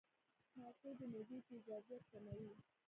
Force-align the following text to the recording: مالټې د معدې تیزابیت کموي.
مالټې 0.57 0.89
د 0.99 1.01
معدې 1.11 1.37
تیزابیت 1.47 2.03
کموي. 2.11 2.53